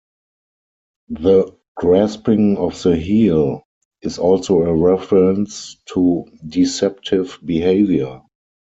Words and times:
The 1.09 1.55
"grasping 1.75 2.57
of 2.57 2.81
the 2.81 2.95
heel" 2.95 3.61
is 4.01 4.17
also 4.17 4.63
a 4.63 4.75
reference 4.75 5.75
to 5.93 6.25
deceptive 6.47 7.37
behavior. 7.45 8.19